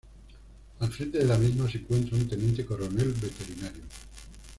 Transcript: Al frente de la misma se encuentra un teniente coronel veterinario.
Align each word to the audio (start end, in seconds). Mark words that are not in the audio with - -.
Al 0.79 0.91
frente 0.91 1.19
de 1.19 1.25
la 1.25 1.37
misma 1.37 1.69
se 1.69 1.77
encuentra 1.77 2.17
un 2.17 2.27
teniente 2.27 2.65
coronel 2.65 3.13
veterinario. 3.13 3.83